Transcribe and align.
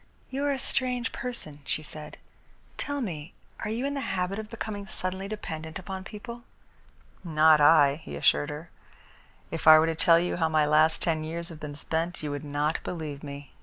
"You 0.31 0.43
are 0.45 0.51
a 0.51 0.57
strange 0.57 1.11
person," 1.11 1.59
she 1.63 1.83
said. 1.83 2.17
"Tell 2.75 3.01
me, 3.01 3.35
are 3.59 3.69
you 3.69 3.85
in 3.85 3.93
the 3.93 3.99
habit 4.01 4.39
of 4.39 4.49
becoming 4.49 4.87
suddenly 4.87 5.27
dependent 5.27 5.77
upon 5.77 6.05
people?" 6.05 6.41
"Not 7.23 7.61
I," 7.61 7.97
he 8.03 8.15
assured 8.15 8.49
her. 8.49 8.71
"If 9.51 9.67
I 9.67 9.77
were 9.77 9.85
to 9.85 9.93
tell 9.93 10.17
you 10.17 10.37
how 10.37 10.49
my 10.49 10.65
last 10.65 11.03
ten 11.03 11.23
years 11.23 11.49
have 11.49 11.59
been 11.59 11.75
spent, 11.75 12.23
you 12.23 12.31
would 12.31 12.43
not 12.43 12.79
believe 12.83 13.21
me. 13.21 13.51